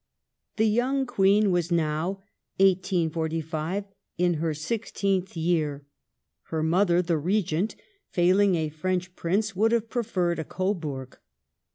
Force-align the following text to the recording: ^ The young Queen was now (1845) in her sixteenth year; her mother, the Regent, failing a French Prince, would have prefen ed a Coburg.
^ 0.53 0.55
The 0.57 0.65
young 0.67 1.05
Queen 1.05 1.51
was 1.51 1.71
now 1.71 2.23
(1845) 2.59 3.83
in 4.17 4.33
her 4.41 4.51
sixteenth 4.51 5.37
year; 5.37 5.85
her 6.45 6.63
mother, 6.63 7.03
the 7.03 7.19
Regent, 7.19 7.75
failing 8.09 8.55
a 8.55 8.69
French 8.69 9.15
Prince, 9.15 9.55
would 9.55 9.71
have 9.71 9.89
prefen 9.89 10.31
ed 10.31 10.39
a 10.39 10.43
Coburg. 10.43 11.19